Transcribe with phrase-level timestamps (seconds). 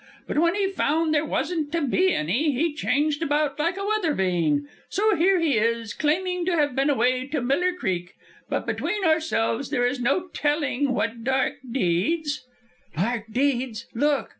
[0.25, 4.15] But when he found there wasn't to be any, he changed about like a weather
[4.15, 4.67] vane.
[4.89, 8.15] So here he is, claiming to have been away to Miller Creek;
[8.49, 12.43] but between ourselves there is no telling what dark deeds"
[12.97, 13.85] "Dark deeds!
[13.93, 14.29] Look!"